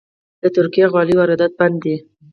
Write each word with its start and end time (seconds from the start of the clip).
د 0.41 0.43
ترکي 0.55 0.83
غالیو 0.93 1.19
واردات 1.19 1.53
بند 1.59 1.75
دي؟ 1.83 1.95